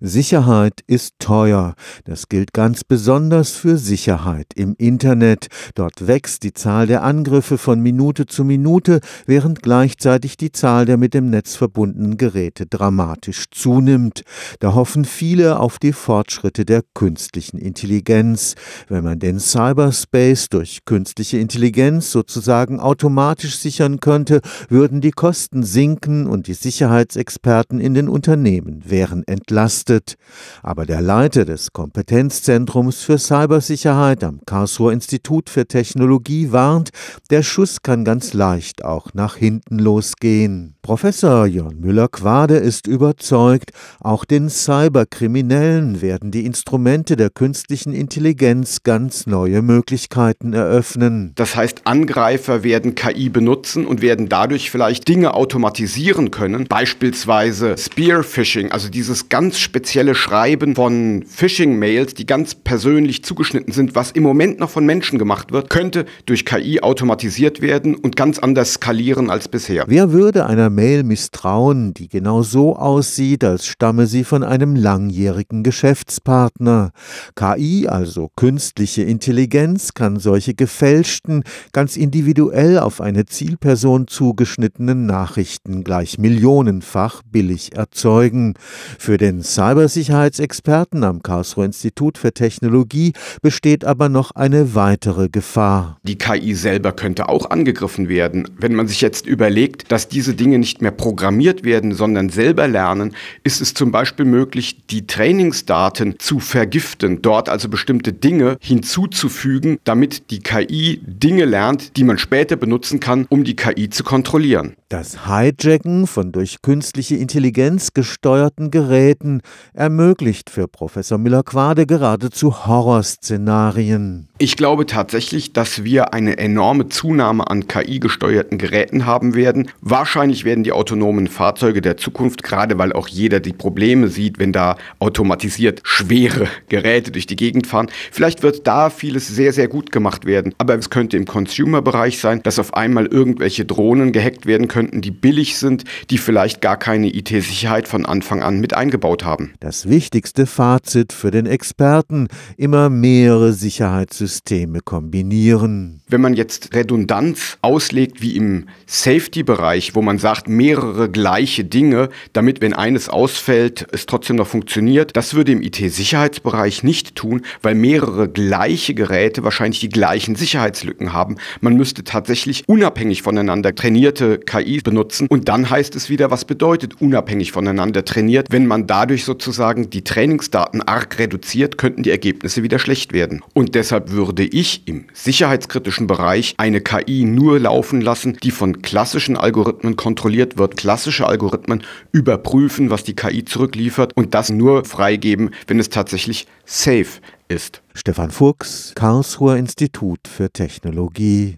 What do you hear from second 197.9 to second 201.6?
Stefan Fuchs, Karlsruher Institut für Technologie